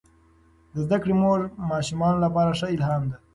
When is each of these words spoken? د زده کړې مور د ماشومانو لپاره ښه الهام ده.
د 0.73 0.75
زده 0.85 0.97
کړې 1.03 1.13
مور 1.21 1.39
د 1.47 1.51
ماشومانو 1.71 2.23
لپاره 2.25 2.51
ښه 2.59 2.67
الهام 2.75 3.03
ده. 3.11 3.17